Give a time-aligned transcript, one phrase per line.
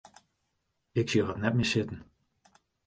[0.99, 1.99] Ik sjoch it net mear sitten.